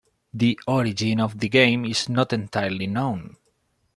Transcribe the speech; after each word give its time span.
The 0.33 0.59
origin 0.67 1.19
of 1.19 1.37
the 1.37 1.47
game 1.47 1.85
is 1.85 2.09
not 2.09 2.33
entirely 2.33 2.87
known. 2.87 3.35